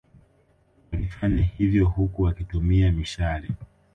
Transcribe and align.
Wlifanya 0.93 1.43
hivyo 1.43 1.85
huku 1.85 2.21
wakitumia 2.21 2.91
mishale 2.91 3.49